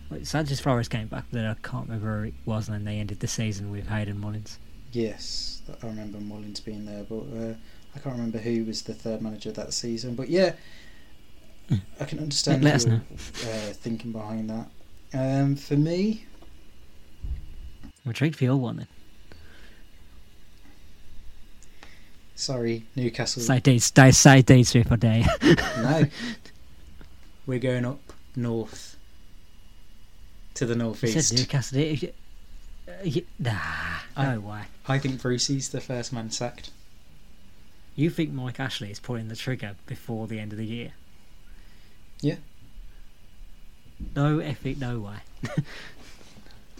[0.10, 2.86] Like Sanchez Flores came back, but then I can't remember who it was, and then
[2.86, 4.58] they ended the season with Hayden Mullins.
[4.94, 7.54] Yes, I remember Mullins being there, but uh,
[7.94, 10.16] I can't remember who was the third manager that season.
[10.16, 10.54] But yeah,
[11.70, 11.82] Mm.
[12.00, 13.02] I can understand Let us your know.
[13.44, 14.68] uh, thinking behind that.
[15.14, 16.24] Um, for me,
[18.06, 18.88] I'm intrigued for your one then.
[22.38, 23.42] Sorry, Newcastle.
[23.42, 23.66] Side
[24.16, 25.26] say Dean Smith or day.
[25.78, 26.06] no,
[27.46, 28.00] we're going up
[28.36, 28.96] north
[30.54, 31.30] to the You northeast.
[31.30, 31.80] said Newcastle.
[31.80, 32.14] you?
[32.88, 33.58] Uh, you- Nah,
[34.16, 34.62] I- no way.
[34.88, 36.70] I think Brucey's the first man sacked.
[37.96, 40.94] You think Mike Ashley is pulling the trigger before the end of the year?
[42.22, 42.36] Yeah.
[44.16, 45.18] No effing no way.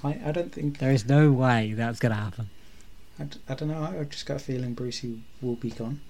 [0.04, 2.50] I, I don't think There is no way that's going to happen.
[3.20, 3.82] I, d- I don't know.
[3.84, 6.02] I, I've just got a feeling Brucey will be gone.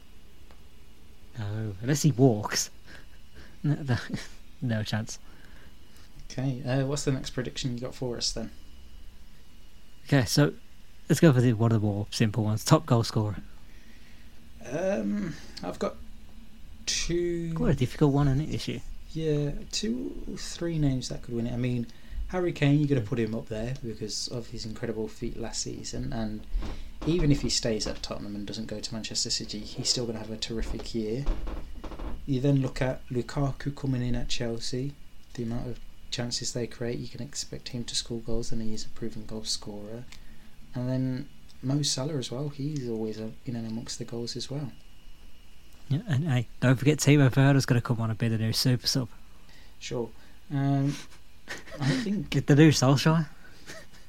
[1.38, 2.70] No, unless he walks.
[3.64, 3.98] No, no,
[4.62, 5.20] no chance.
[6.32, 8.52] Okay, uh, what's the next prediction you got for us then?
[10.06, 10.54] Okay, so
[11.10, 12.64] let's go for the, one of the more simple ones.
[12.66, 13.38] Top goal scorer.
[14.70, 15.96] Um, I've got
[16.86, 17.54] two.
[17.56, 18.82] Quite a difficult one, isn't it, this year?
[19.14, 21.54] Yeah, two, three names that could win it.
[21.54, 21.88] I mean,
[22.28, 25.62] Harry Kane, you're going to put him up there because of his incredible feat last
[25.62, 26.46] season, and
[27.08, 30.18] even if he stays at Tottenham and doesn't go to Manchester City, he's still going
[30.18, 31.26] to have a terrific year.
[32.26, 34.94] You then look at Lukaku coming in at Chelsea.
[35.34, 35.80] The amount of
[36.12, 39.26] chances they create, you can expect him to score goals, and he is a proven
[39.26, 40.04] goal scorer.
[40.76, 41.30] And then
[41.64, 42.50] Mo Salah as well.
[42.50, 44.72] He's always uh, in and amongst the goals as well.
[45.88, 48.52] Yeah, and hey, don't forget Timo Werner's going to come on and be the new
[48.52, 49.08] super sub.
[49.80, 50.10] Sure.
[50.52, 50.96] Um,
[51.80, 53.28] I think Get the new Solskjaer.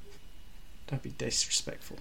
[0.89, 1.99] Don't be disrespectful.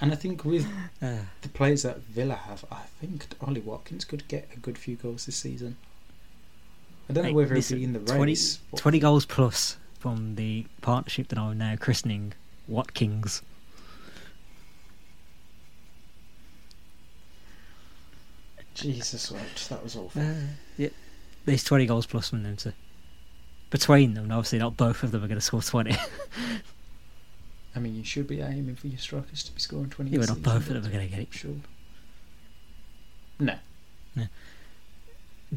[0.00, 0.66] And I think with
[1.02, 4.96] Uh, the players that Villa have, I think Ollie Watkins could get a good few
[4.96, 5.76] goals this season.
[7.08, 8.58] I don't know whether he'll be in the 20 race.
[8.70, 12.32] but- 20 goals plus from the partnership that I'm now christening
[12.66, 13.42] Watkins.
[18.74, 19.40] Jesus, what?
[19.70, 20.20] That was awful.
[20.22, 20.34] Uh,
[20.76, 20.88] yeah,
[21.46, 22.58] there's 20 goals plus from them.
[22.58, 22.72] So
[23.70, 25.96] between them, and obviously not both of them are going to score 20.
[27.76, 30.20] I mean, you should be aiming for your strikers to be scoring 20 yeah, but
[30.22, 31.28] this not both of them are going to get it.
[31.30, 31.56] Sure.
[33.38, 33.56] No.
[34.16, 34.26] Do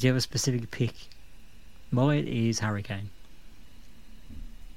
[0.06, 0.94] you have a specific pick?
[1.92, 3.10] Mine is Harry Kane.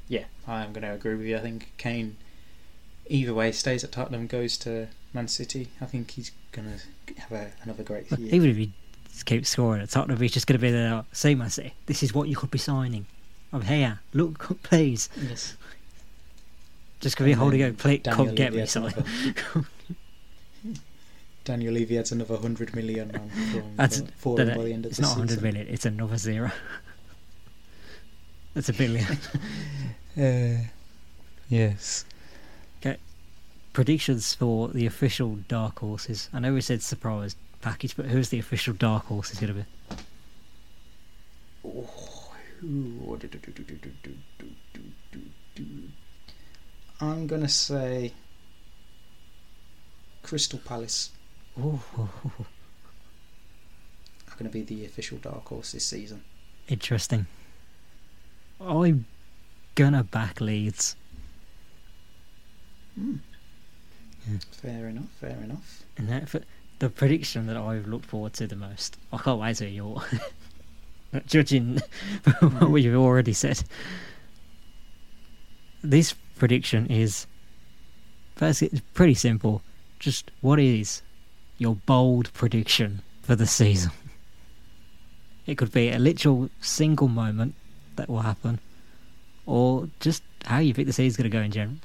[0.09, 1.37] Yeah, I am going to agree with you.
[1.37, 2.17] I think Kane,
[3.09, 5.69] either way, stays at Tottenham, goes to Man City.
[5.81, 8.35] I think he's going to have a, another great year.
[8.35, 8.73] Even if he
[9.11, 10.21] Just keep scoring at Tottenham.
[10.21, 11.05] He's just going to be there.
[11.13, 13.07] See, man, see, this is what you could be signing.
[13.53, 14.01] I'm here.
[14.15, 15.09] Look, please.
[15.21, 15.57] Yes.
[17.03, 17.77] Just going to be holding out.
[17.77, 19.05] plate, Daniel come get me, something.
[21.45, 24.73] Daniel Levy adds another 100 million on from, That's for, for no, him no, the
[24.73, 25.43] end of it's the not 100 season.
[25.43, 25.67] million.
[25.69, 26.51] It's another zero.
[28.55, 29.07] That's a billion.
[30.15, 30.59] Uh,
[31.49, 32.05] yes.
[32.81, 32.99] Okay.
[33.73, 36.29] Predictions for the official dark horses.
[36.35, 39.65] I know we said surprise package, but who's the official dark horse is going to
[39.65, 39.67] be?
[47.03, 48.13] I'm gonna say
[50.23, 51.11] Crystal Palace
[51.59, 52.47] Ooh, are
[54.39, 56.23] going to be the official dark horse this season.
[56.69, 57.27] interesting.
[58.61, 59.05] I'm
[59.75, 60.95] gonna back Leeds.
[62.95, 63.17] Hmm.
[64.53, 65.11] Fair enough.
[65.21, 65.83] Fair enough.
[65.99, 66.43] And that, for
[66.79, 70.03] the prediction that I've looked forward to the most, I can't wait to hear your
[71.27, 71.75] judging
[72.25, 72.83] what mm.
[72.83, 73.65] you've already said.
[75.83, 77.27] This prediction is
[78.35, 79.63] first it's pretty simple.
[80.01, 81.03] Just what is
[81.57, 83.93] your bold prediction for the season?
[85.47, 87.57] It could be a literal single moment
[87.97, 88.61] that will happen,
[89.45, 91.79] or just how you think the season's going to go in general.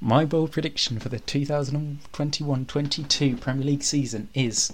[0.00, 4.72] My bold prediction for the 2021-22 Premier League season is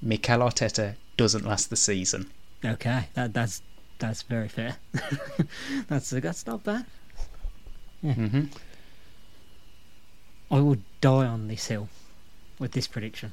[0.00, 2.30] Mikel Arteta doesn't last the season.
[2.64, 3.60] Okay, that that's
[3.98, 4.76] that's very fair.
[5.88, 6.86] that's that's not bad.
[8.04, 8.44] Mm-hmm.
[10.50, 11.88] I will die on this hill
[12.58, 13.32] with this prediction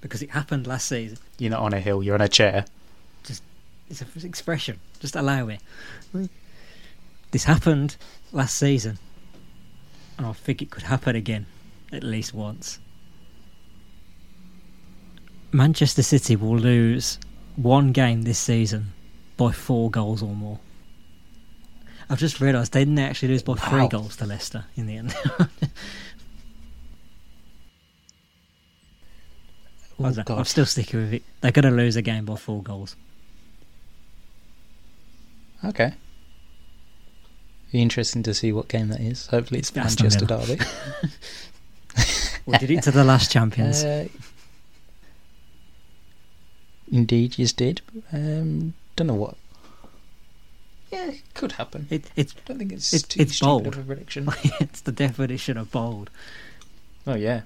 [0.00, 1.18] because it happened last season.
[1.38, 2.02] You're not on a hill.
[2.02, 2.64] You're on a chair.
[3.22, 3.42] Just
[3.88, 4.80] it's an expression.
[5.00, 5.60] Just allow it.
[7.30, 7.96] This happened
[8.32, 8.98] last season,
[10.18, 11.46] and I think it could happen again,
[11.92, 12.78] at least once.
[15.52, 17.18] Manchester City will lose
[17.56, 18.92] one game this season
[19.36, 20.58] by four goals or more.
[22.12, 25.16] I've just realised they didn't actually lose by three goals to Leicester in the end.
[29.98, 30.36] oh.
[30.36, 31.22] I'm still sticking with it.
[31.40, 32.96] They're going to lose a game by four goals.
[35.64, 35.94] Okay.
[37.72, 39.28] Be interesting to see what game that is.
[39.28, 40.58] Hopefully it's It's Manchester Derby.
[42.44, 43.84] We did it to the last champions.
[43.92, 44.08] Uh,
[46.90, 47.80] indeed, you did.
[48.12, 49.36] Um, don't know what.
[50.92, 51.86] Yeah, it could happen.
[51.90, 53.66] It, it's I don't think it's It's- too it's stupid bold.
[53.74, 54.28] of a prediction.
[54.60, 56.10] it's the definition of bold.
[57.06, 57.42] Oh yeah,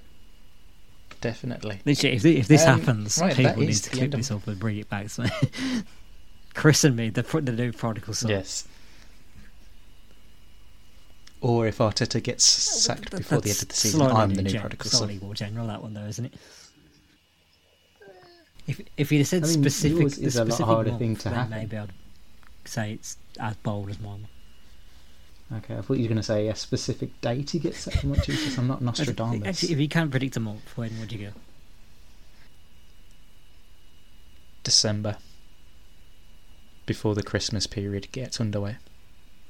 [1.21, 1.81] definitely.
[1.85, 4.79] Literally, if, if this Um, happens, right, people need to clip this up and bring
[4.79, 5.31] it back to me.
[6.55, 8.31] Chris and me, the, the new prodigal son.
[8.31, 8.67] Yes.
[11.41, 14.51] Or if Arteta gets sacked That- before the end of the season, I'm the new
[14.51, 15.25] gen- prodigal Slightly son.
[15.27, 16.35] more general, that one though, isn't it?
[18.67, 20.99] If if you'd have said I mean, specific, yours the is a lot specific harder
[20.99, 21.51] thing to then happen.
[21.51, 21.93] maybe I'd
[22.69, 24.29] say it's as bold as mine.
[25.53, 28.03] Okay, I thought you were going to say a specific date he gets sacked.
[28.03, 28.61] I'm not too sure.
[28.61, 29.47] I'm not Nostradamus.
[29.47, 31.33] Actually, if you can't predict a month, when would you go?
[34.65, 35.19] December.
[36.85, 38.77] Before the Christmas period gets underway.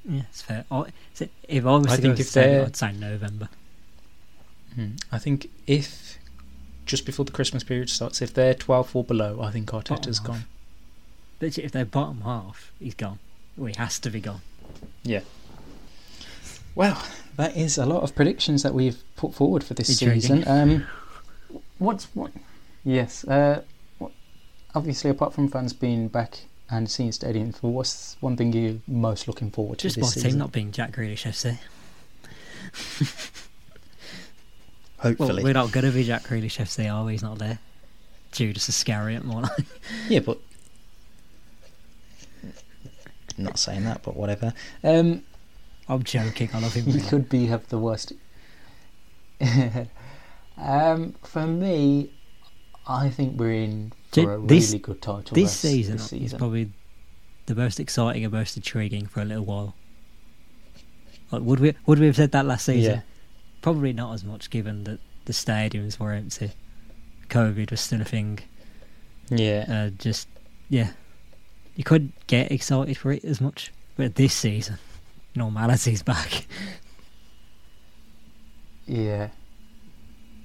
[0.04, 0.64] Yeah, it's fair.
[0.70, 3.48] I, so if I was I to think if December, I'd say November.
[4.74, 4.92] Hmm.
[5.10, 6.18] I think if
[6.84, 10.34] just before the Christmas period starts, if they're 12 or below, I think Arteta's Bottom
[10.34, 10.44] gone.
[11.40, 13.18] Literally, if they're bottom half, he's gone.
[13.56, 14.40] Well, he has to be gone.
[15.02, 15.20] Yeah.
[16.74, 17.02] Well,
[17.36, 20.20] that is a lot of predictions that we've put forward for this Intriguing.
[20.42, 20.44] season.
[20.48, 20.86] Um,
[21.78, 22.32] what's what?
[22.84, 23.24] Yes.
[23.24, 23.62] Uh,
[23.98, 24.12] what,
[24.74, 29.26] obviously, apart from fans being back and seeing stadium, for what's one thing you're most
[29.28, 30.30] looking forward to Just my this season?
[30.30, 31.58] team not being Jack Grealish FC.
[35.02, 35.44] Well, Hopefully.
[35.44, 37.12] we're not going to be Jack Grealish FC, are we?
[37.12, 37.58] He's not there.
[38.32, 39.66] Judas Iscariot, more like.
[40.08, 40.38] yeah, but
[43.38, 44.52] not saying that, but whatever.
[44.82, 45.22] Um,
[45.88, 46.50] I'm joking.
[46.52, 46.86] I love him.
[46.86, 47.00] really.
[47.00, 48.12] could be have the worst.
[50.58, 52.12] um, for me,
[52.86, 56.34] I think we're in for a this- really good title This season, this season is
[56.34, 56.72] probably
[57.46, 59.74] the most exciting and most intriguing for a little while.
[61.30, 62.94] Like, would we would we have said that last season?
[62.94, 63.00] Yeah.
[63.60, 66.52] Probably not as much, given that the stadiums were empty.
[67.28, 68.38] COVID was still a thing.
[69.28, 69.64] Yeah.
[69.68, 70.28] Uh, just
[70.68, 70.90] yeah,
[71.76, 73.72] you couldn't get excited for it as much.
[73.96, 74.78] But this season,
[75.34, 76.46] normality's back.
[78.86, 79.28] Yeah.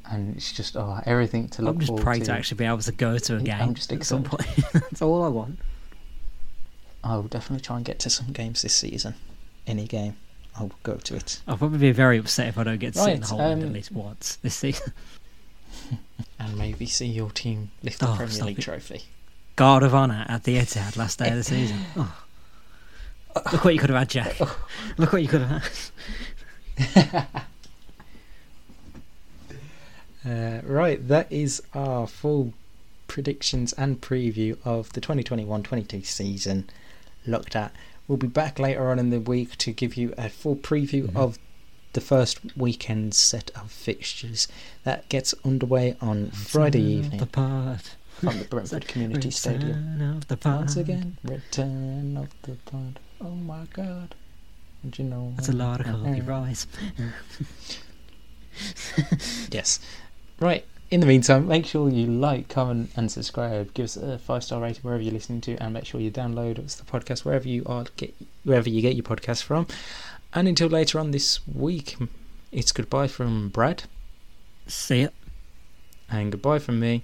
[0.09, 1.91] And it's just oh everything to look forward to.
[1.93, 2.25] I'm just praying to.
[2.27, 4.45] to actually be able to go to a I'm game just at some excited.
[4.63, 4.73] point.
[4.73, 5.59] That's all I want.
[7.03, 9.15] I will definitely try and get to some games this season.
[9.65, 10.17] Any game,
[10.55, 11.41] I'll go to it.
[11.47, 13.51] I'll probably be very upset if I don't get to sit in the Right, Holte
[13.51, 14.91] End at um, least once this season.
[16.39, 18.63] and maybe see your team lift the Oh, Premier League it.
[18.63, 19.03] trophy.
[19.55, 21.77] Guard of honour at the Etihad last day of the season.
[23.33, 23.43] Oh.
[23.53, 24.37] Look what you could have had, Jack.
[24.97, 25.63] Look what you could have
[26.77, 27.27] had.
[30.23, 32.53] Uh, right, that is our full
[33.07, 36.69] predictions and preview of the 2021-22 season
[37.25, 37.71] looked at.
[38.07, 41.15] We'll be back later on in the week to give you a full preview Mhm.
[41.15, 41.39] of
[41.93, 44.47] the first weekend set of fixtures
[44.83, 47.81] that gets underway on Friday evening The pod.
[48.21, 49.93] From the Brentford Community Stadium.
[49.93, 50.55] Return of the pod.
[50.57, 52.99] Once again, return of the pod.
[53.19, 54.15] Oh my god.
[54.83, 56.67] And you know That's a lot of copyrights.
[59.51, 59.79] Yes.
[60.39, 60.65] Right.
[60.89, 63.73] In the meantime, make sure you like, comment, and subscribe.
[63.73, 66.63] Give us a five star rating wherever you're listening to, and make sure you download
[66.63, 68.13] us the podcast wherever you are get
[68.43, 69.67] wherever you get your podcast from.
[70.33, 71.95] And until later on this week,
[72.51, 73.83] it's goodbye from Brad
[74.67, 75.09] See ya.
[76.09, 77.03] and goodbye from me,